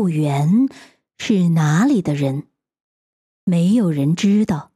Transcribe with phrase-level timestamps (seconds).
[0.00, 0.66] 务员
[1.18, 2.44] 是哪里的人？
[3.44, 4.70] 没有人知道。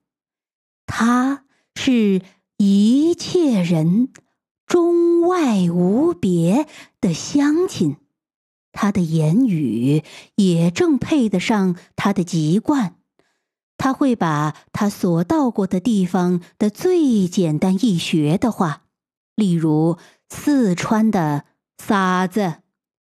[0.87, 1.45] 他
[1.75, 2.21] 是
[2.59, 4.13] 一切人
[4.67, 6.69] 中外无别
[7.01, 7.97] 的乡亲，
[8.71, 12.97] 他的言语也正配得上他的籍贯。
[13.79, 18.83] 他会把他所到过的地方的最简单易学的话，
[19.35, 19.99] 例如
[20.29, 21.45] 四川的
[21.83, 22.63] 傻子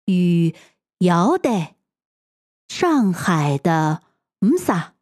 [0.05, 0.53] 与
[0.99, 1.76] 腰带，
[2.67, 4.01] 上海的
[4.41, 4.93] 唔啥，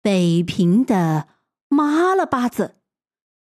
[0.00, 1.28] 北平的
[1.68, 2.76] 妈了巴子，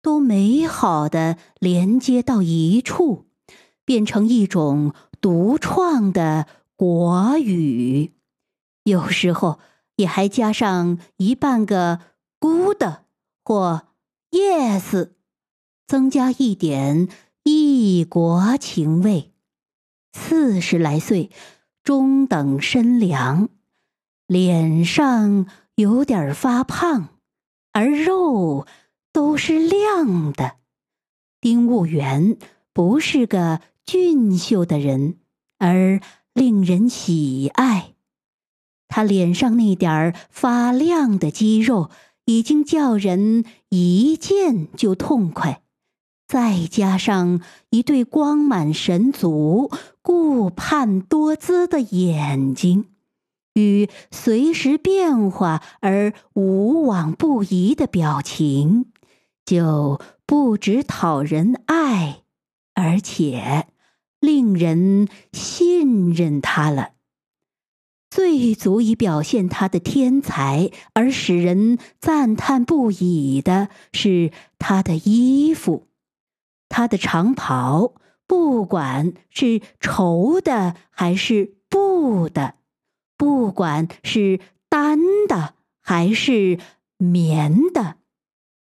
[0.02, 3.26] 都美好的连接到一处，
[3.84, 8.12] 变成一种独创的国语。
[8.84, 9.58] 有时候。
[9.98, 11.98] 也还加上一半个
[12.38, 12.84] good
[13.42, 13.88] 或
[14.30, 15.10] yes，
[15.88, 17.08] 增加一点
[17.42, 19.32] 异国情味。
[20.12, 21.32] 四十来岁，
[21.88, 23.48] 中等身量，
[24.26, 27.08] 脸上有点发胖，
[27.72, 28.66] 而肉
[29.10, 30.56] 都是亮的。
[31.40, 32.36] 丁务员
[32.74, 35.16] 不是个俊秀的人，
[35.56, 36.02] 而
[36.34, 37.94] 令人喜爱。
[38.88, 41.88] 他脸上那点儿发亮的肌肉，
[42.26, 45.62] 已经叫人一见就痛快。
[46.26, 47.40] 再加上
[47.70, 49.70] 一对光满神足、
[50.08, 52.86] 顾盼多姿的眼睛，
[53.52, 58.86] 与随时变化而无往不移的表情，
[59.44, 62.22] 就不止讨人爱，
[62.72, 63.66] 而且
[64.18, 66.92] 令人信任他了。
[68.08, 75.86] 最足以表现他的天才而使人赞叹不已的是他的衣服，
[76.70, 77.92] 他的长袍，
[78.28, 82.54] 不管是绸的还是布的，
[83.16, 84.38] 不管是
[84.68, 86.60] 单的还是
[86.98, 87.96] 棉的，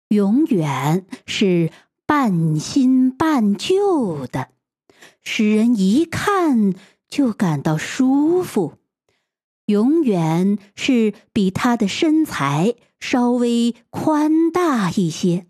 [0.09, 1.71] 永远是
[2.07, 4.49] 半新半旧的，
[5.23, 6.73] 使人一看
[7.07, 8.79] 就感到舒服。
[9.67, 15.47] 永远是比他的身材稍微宽大一些，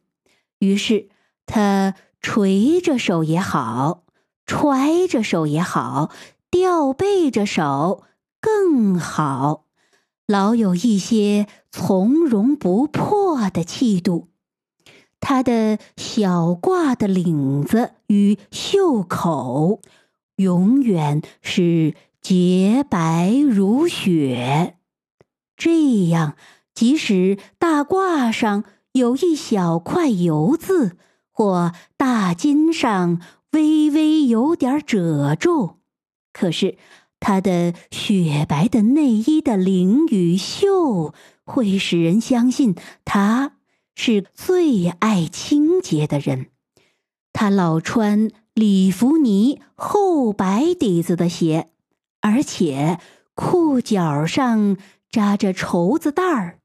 [0.59, 1.09] 于是
[1.47, 4.05] 他垂着手也好，
[4.47, 6.11] 揣着手也好，
[6.51, 8.05] 吊背着手
[8.41, 9.65] 更好，
[10.27, 14.29] 老有一些从容不迫的气度。
[15.21, 19.81] 他的小褂的领子与袖口，
[20.37, 21.95] 永远是。
[22.23, 24.77] 洁白如雪，
[25.57, 26.37] 这样，
[26.73, 28.63] 即使大褂上
[28.93, 30.97] 有一小块油渍，
[31.33, 33.21] 或大襟上
[33.51, 35.79] 微微有点褶皱，
[36.33, 36.77] 可是
[37.19, 41.13] 他的雪白的内衣的领与袖，
[41.45, 43.57] 会使人相信他
[43.97, 46.47] 是最爱清洁的人。
[47.33, 51.71] 他老穿里弗尼厚白底子的鞋。
[52.25, 53.01] 而且
[53.35, 54.77] 裤脚上
[55.11, 56.61] 扎着绸子带儿，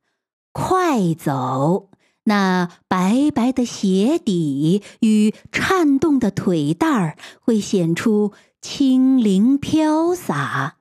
[0.53, 1.89] 快走，
[2.27, 10.77] 那白白的鞋底与颤动的腿带儿会显出轻灵飘洒；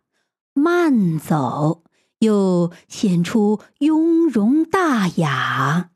[0.52, 1.84] 慢走
[2.18, 5.90] 又显出雍容大雅。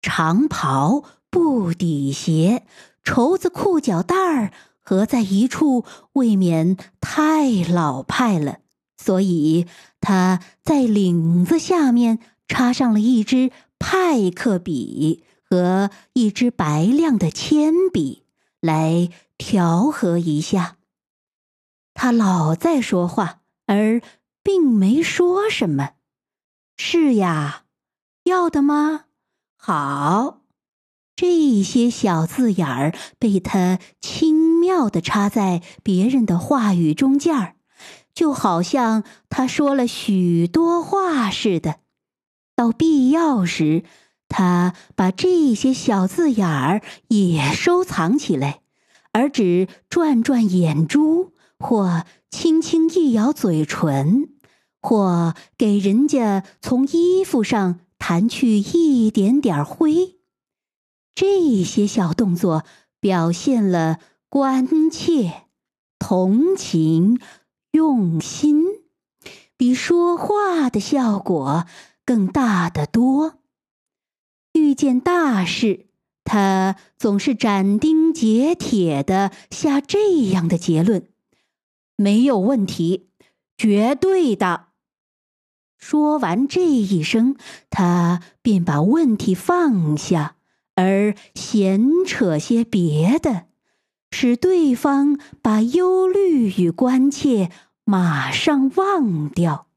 [0.00, 2.64] 长袍、布底鞋、
[3.04, 4.52] 绸子裤脚带儿。
[4.84, 5.84] 合在一处，
[6.14, 8.58] 未免太老派了，
[8.96, 9.66] 所以
[10.00, 18.22] 他在领子下面插上了一只派克笔和一支白亮的铅笔，
[18.60, 20.76] 来调和一下。
[21.92, 24.00] 他老在说话，而
[24.40, 25.94] 并没说什么。
[26.76, 27.64] 是呀，
[28.22, 29.06] 要的吗？
[29.56, 30.38] 好。
[31.16, 37.56] 这些小字眼儿被他轻妙的插在别人的话语中间儿，
[38.14, 41.81] 就好像他说了许多话似的。
[42.54, 43.84] 到必要时，
[44.28, 48.60] 他把这些小字眼儿也收藏起来，
[49.12, 54.30] 而只转转眼珠，或轻轻一咬嘴唇，
[54.80, 60.16] 或给人家从衣服上弹去一点点灰。
[61.14, 62.64] 这些小动作
[63.00, 65.44] 表现了关切、
[65.98, 67.20] 同情、
[67.72, 68.64] 用心，
[69.58, 71.66] 比说话的效果
[72.12, 73.38] 更大得多。
[74.52, 75.86] 遇见大事，
[76.24, 81.08] 他总是斩钉截铁的下这样的结论：
[81.96, 83.08] 没有问题，
[83.56, 84.66] 绝对的。
[85.78, 87.34] 说完这一声，
[87.70, 90.36] 他便把问题放下，
[90.74, 93.46] 而闲扯些别的，
[94.10, 97.50] 使对方把忧虑与关切
[97.84, 99.68] 马上忘掉。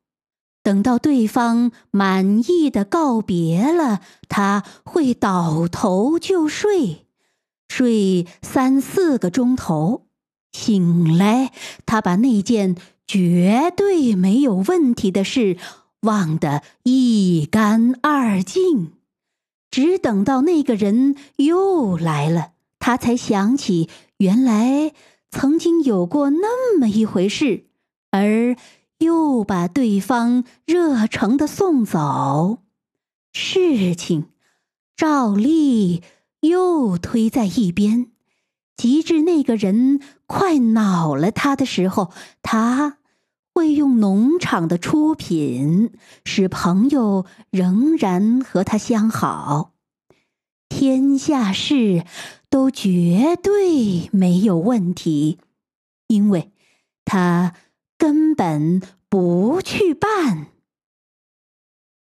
[0.66, 7.06] 等到对方满意的告别了，他会倒头就睡，
[7.70, 10.08] 睡三四个钟头。
[10.52, 11.52] 醒来，
[11.86, 12.76] 他把那件
[13.06, 15.56] 绝对没有问题的事。
[16.02, 18.94] 忘得一干二净，
[19.70, 24.94] 只等到那个人又来了，他才想起原来
[25.30, 27.66] 曾经有过那么一回事，
[28.10, 28.56] 而
[29.00, 32.60] 又把对方热诚的送走。
[33.34, 34.30] 事情
[34.96, 36.04] 照例
[36.42, 38.12] 又推在一边，
[38.76, 42.12] 及至那个人快恼了他的时候，
[42.42, 42.98] 他。
[43.58, 45.94] 会用农场的出品，
[46.26, 49.72] 使朋友仍然和他相好。
[50.68, 52.04] 天下事
[52.50, 55.40] 都绝对没有问题，
[56.08, 56.52] 因为
[57.06, 57.54] 他
[58.06, 60.50] 根本不去办。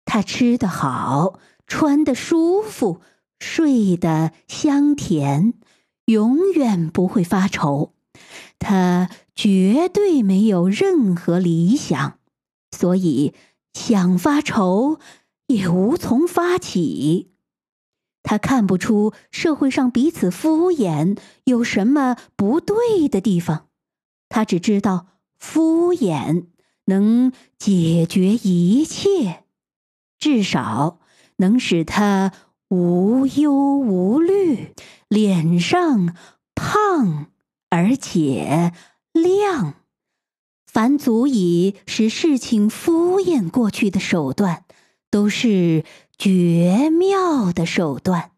[0.04, 3.00] 他吃得好，穿得舒服，
[3.38, 5.54] 睡得香甜，
[6.04, 7.94] 永远不会发愁。
[8.58, 12.18] 他绝对没有任何理想，
[12.70, 13.32] 所以
[13.72, 14.98] 想发愁
[15.46, 17.32] 也无从发起。
[18.22, 23.68] 他看不出社会上彼此敷衍有什么不对的地方，
[24.28, 25.06] 他只知道
[25.46, 26.46] 敷衍
[26.86, 29.44] 能解决一切，
[30.18, 31.00] 至少
[31.36, 32.32] 能使他
[32.70, 34.74] 无忧无虑，
[35.06, 36.16] 脸上
[36.54, 37.26] 胖。
[37.68, 38.72] 而且
[39.12, 39.74] 亮，
[40.66, 44.64] 凡足以使事情敷衍过去的手段，
[45.10, 45.84] 都是
[46.16, 48.30] 绝妙的手段。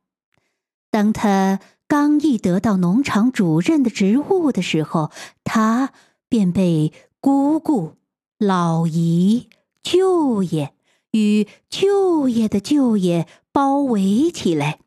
[0.91, 5.13] 当他刚一得到农场主任的职务的时候，
[5.45, 5.93] 他
[6.29, 7.95] 便被姑姑、
[8.39, 9.49] 老姨、
[9.83, 10.75] 舅爷
[11.13, 14.81] 与舅爷的舅爷包围起来。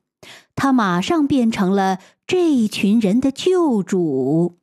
[0.55, 4.57] 他马上变成了这群人的救主，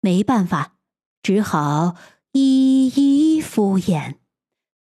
[0.00, 0.74] 没办法，
[1.22, 1.94] 只好
[2.32, 4.16] 一一敷衍。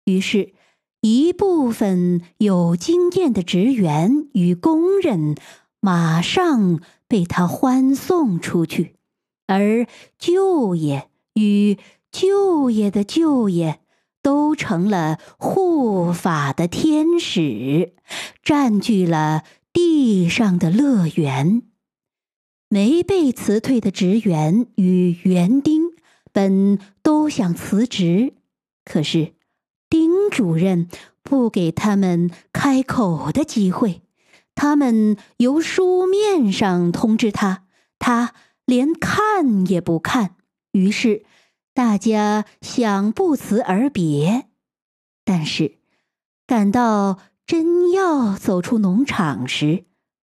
[0.06, 0.54] 于是，
[1.02, 5.36] 一部分有经验的职员与工人
[5.78, 8.96] 马上被他欢送出去，
[9.50, 9.86] 而
[10.16, 11.76] 舅爷与
[12.12, 13.80] 舅爷的舅爷
[14.22, 17.94] 都成了护法的天使，
[18.42, 19.42] 占据了。
[19.72, 21.62] 地上的乐园，
[22.68, 25.92] 没被辞退的职员与园丁
[26.32, 28.34] 本都想辞职，
[28.84, 29.34] 可是
[29.88, 30.88] 丁主任
[31.22, 34.02] 不给他们开口的机会。
[34.56, 37.62] 他们由书面上通知他，
[38.00, 38.34] 他
[38.70, 40.36] 连看也不看。
[40.72, 41.24] 于是
[41.74, 44.46] 大家想不辞而别，
[45.26, 45.80] 但是
[46.46, 47.18] 感到。
[47.46, 49.86] 真要走出农场时，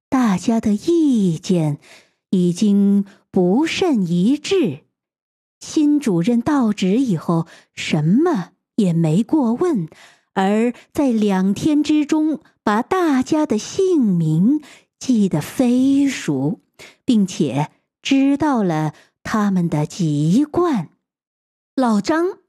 [0.07, 1.77] 大家的意见
[2.29, 4.85] 已经不甚一致。
[5.59, 9.89] 新主任到职以后，什么也没过问，
[10.33, 14.61] 而在两天之中把大家的姓名
[14.97, 16.61] 记得飞熟，
[17.03, 17.69] 并且
[18.01, 20.89] 知道了他们的籍贯。
[21.75, 22.39] 老张。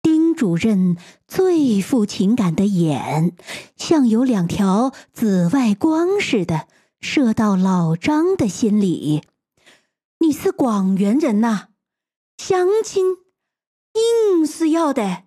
[0.00, 3.36] 丁主任最富情感的眼，
[3.76, 6.66] 像有两条紫外光似的
[7.00, 9.24] 射到老张的心里。
[10.20, 11.68] 你是广元人呐，
[12.38, 13.16] 相亲
[13.92, 15.24] 硬是要的。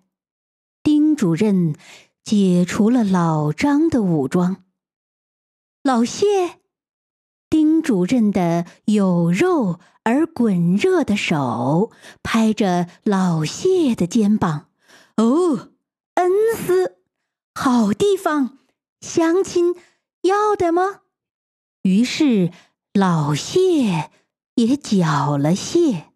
[0.82, 1.76] 丁主任
[2.24, 4.64] 解除了老张的武装。
[5.84, 6.58] 老谢，
[7.72, 11.90] 丁主任的有肉而滚热的手
[12.22, 14.66] 拍着老谢的肩膀。
[15.16, 15.70] 哦，
[16.16, 16.96] 恩师，
[17.54, 18.58] 好地方，
[19.00, 19.74] 相亲
[20.20, 21.00] 要的吗？
[21.80, 22.50] 于是
[22.92, 24.10] 老谢
[24.56, 26.08] 也缴了谢。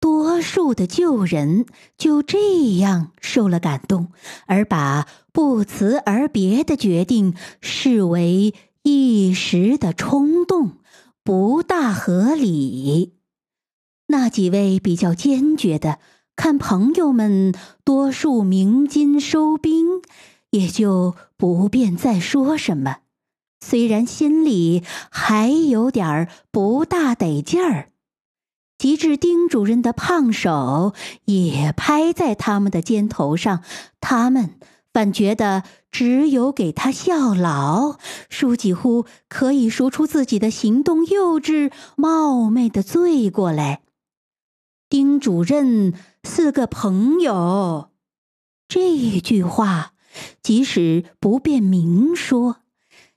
[0.00, 4.08] 多数的旧人就这样受了感动，
[4.46, 8.54] 而把不辞而别的决定视为
[8.90, 10.78] 一时的冲动，
[11.22, 13.18] 不大合理。
[14.06, 15.98] 那几位比较坚决的。
[16.34, 17.52] 看朋友们
[17.84, 20.00] 多数鸣金收兵，
[20.50, 23.00] 也就不便再说什么。
[23.60, 27.90] 虽然心里还有点儿不大得劲儿，
[28.78, 30.94] 及至丁主任的胖手
[31.26, 33.62] 也拍在他们的肩头上，
[34.00, 34.54] 他们
[34.94, 43.80] 反觉得只有给他效劳，叔几乎可以说出自己的行动幼稚、冒昧的罪过来。
[44.88, 47.90] 丁主任四个朋友，
[48.68, 49.92] 这句话
[50.42, 52.56] 即使不便明说，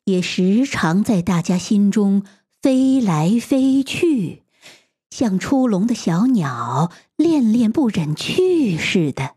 [0.06, 2.24] 也时常在大家心中
[2.62, 4.44] 飞来飞去。
[5.10, 9.36] 像出笼的小鸟，恋恋不忍去似的。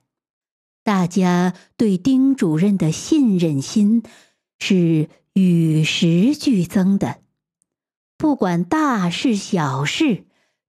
[0.85, 4.03] 大家对丁主任的信任心
[4.59, 7.17] 是与时俱增的。
[8.19, 10.25] 不管大事小事，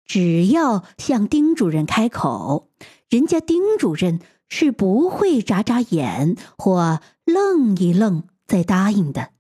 [0.06, 2.70] 只要向丁主任开口，
[3.10, 9.32] 人家丁主任是不会眨眨眼或愣一愣再答应的。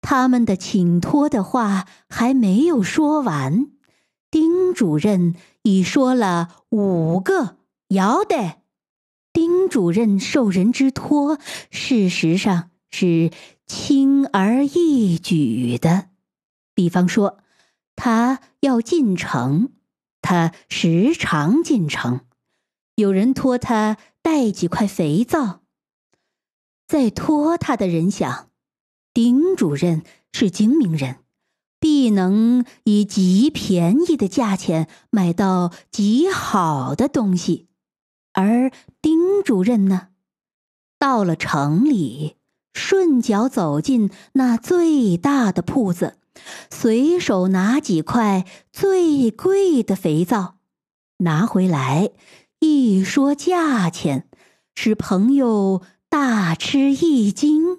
[0.00, 3.66] 他们的请托的话还没有说完。
[4.30, 7.56] 丁主任已说了五个
[7.88, 8.62] 要得。
[9.36, 11.38] 丁主任受人之托，
[11.70, 13.30] 事实上是
[13.66, 16.08] 轻而易举的。
[16.72, 17.40] 比方说，
[17.94, 19.72] 他要进城，
[20.22, 22.20] 他时常进城。
[22.94, 25.60] 有人托他带几块肥皂，
[26.88, 28.48] 在托他的人想，
[29.12, 30.02] 丁主任
[30.32, 31.18] 是精明人。
[31.78, 37.68] 必能以极便宜的价钱买到极好的东西，
[38.36, 40.08] 而丁主任呢，
[40.98, 42.36] 到了城里，
[42.74, 46.18] 顺脚走进那最大的铺子，
[46.70, 50.58] 随手拿几块最贵的肥皂，
[51.18, 52.10] 拿回来
[52.58, 54.28] 一说价钱，
[54.74, 57.78] 使朋友大吃一惊，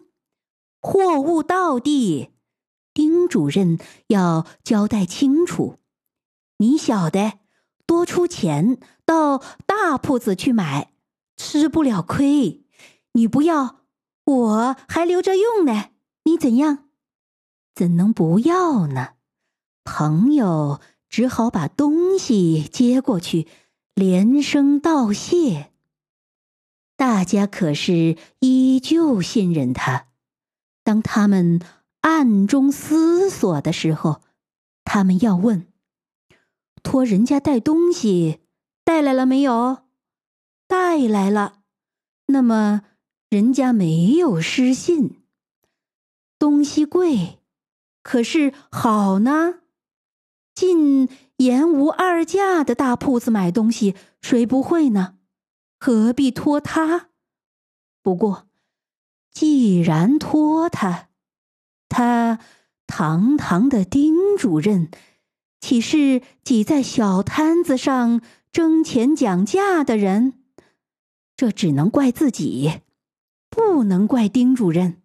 [0.81, 2.31] 货物到地。
[2.95, 5.75] 丁主任要交代清楚，
[6.57, 7.33] 你晓得，
[7.85, 10.91] 多出钱到大铺子去买，
[11.35, 12.63] 吃不了亏。
[13.13, 13.77] 你不要，
[14.25, 15.91] 我还留着用呢。
[16.25, 16.89] 你怎样？
[17.73, 19.13] 怎能不要呢？
[19.83, 23.47] 朋友只好把东西接过去，
[23.95, 25.71] 连声道谢。
[26.95, 30.09] 大家可是依旧信任他。
[30.83, 31.59] 当他们。
[32.01, 34.21] 暗中思索的时候，
[34.85, 35.67] 他们要问：
[36.81, 38.39] 托人家带东西
[38.87, 39.79] 带来了没有？
[40.65, 41.59] 带来了。
[42.27, 42.83] 那么
[43.29, 45.21] 人家没有失信。
[46.39, 47.39] 东西贵，
[48.01, 49.55] 可是好呢。
[50.55, 55.17] 进言无二价的大铺子买东西，谁不会呢？
[55.77, 57.09] 何必托他？
[58.01, 58.47] 不过，
[59.29, 61.09] 既然托他。
[61.89, 62.39] 他
[62.87, 64.89] 堂堂的丁主任，
[65.59, 68.21] 岂是挤在小摊子上
[68.57, 70.33] 争钱讲价的人？
[71.35, 72.81] 这只能怪自己，
[73.51, 74.97] 不能怪丁主任。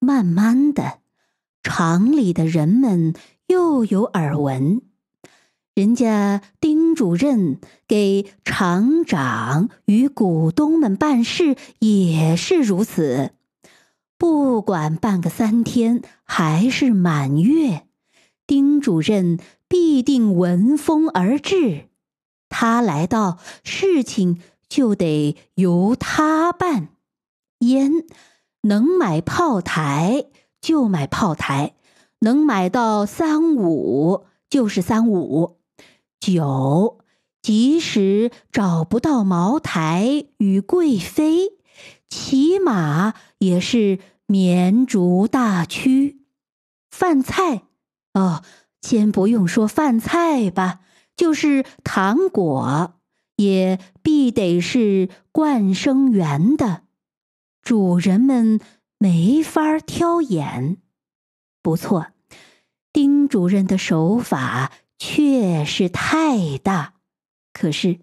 [0.00, 0.98] 慢慢的，
[1.62, 3.14] 厂里的人们
[3.46, 4.82] 又有耳闻，
[5.72, 13.34] 人家丁主任给厂长与股东们办事也是如此。
[14.18, 17.86] 不管办个三天还是满月，
[18.48, 21.84] 丁主任必定闻风而至。
[22.50, 26.88] 他来到，事情就得由他办。
[27.60, 27.90] 烟
[28.62, 30.26] 能买炮台
[30.60, 31.74] 就买炮台，
[32.18, 35.56] 能买到三五就是三五。
[36.20, 36.98] 酒
[37.40, 41.52] 即使找不到茅台与贵妃，
[42.10, 44.00] 起码也是。
[44.30, 46.20] 绵竹大曲，
[46.88, 47.62] 饭菜
[48.12, 48.44] 哦，
[48.80, 50.82] 先不用说饭菜吧，
[51.20, 52.98] 就是糖果，
[53.36, 56.84] 也必得是冠生园的。
[57.60, 58.58] 主人们
[58.96, 60.78] 没法挑眼。
[61.60, 62.06] 不错，
[62.90, 66.94] 丁主任的手法确实太大，
[67.52, 68.00] 可是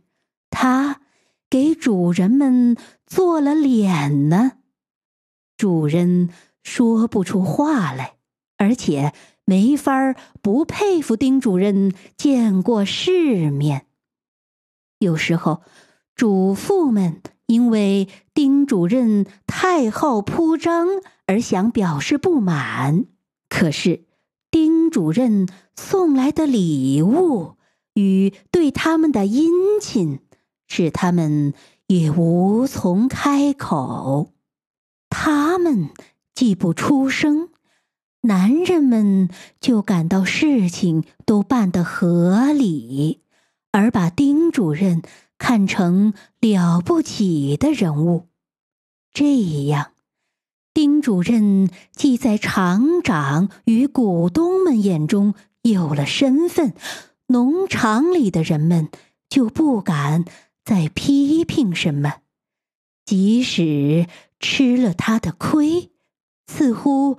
[0.51, 1.01] 他
[1.49, 4.57] 给主人们做了脸呢。
[5.57, 6.29] 主人
[6.61, 8.17] 说不出话来，
[8.57, 9.11] 而且
[9.49, 13.85] 没法不佩服丁主任见过世面。
[14.99, 15.61] 有时候，
[16.15, 20.89] 主妇们因为丁主任太好铺张
[21.27, 23.05] 而想表示不满，
[23.47, 24.03] 可是
[24.51, 27.55] 丁主任送来的礼物
[27.93, 30.19] 与对他们的殷勤，
[30.67, 31.53] 使他们
[31.85, 34.33] 也无从开口。
[35.09, 35.91] 他们
[36.35, 37.47] 既不出声，
[38.21, 43.21] 男人们就感到事情都办得合理，
[43.71, 45.01] 而把丁主任
[45.37, 48.27] 看成了不起的人物。
[49.13, 49.91] 这样，
[50.73, 56.73] 丁主任既在厂长与股东们眼中有了身份，
[57.27, 58.89] 农场里的人们
[59.29, 60.25] 就不敢
[60.65, 62.15] 再批评什么，
[63.05, 64.07] 即使
[64.39, 65.91] 吃了他的亏，
[66.45, 67.17] 似乎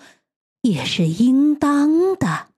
[0.62, 2.48] 也是应当的。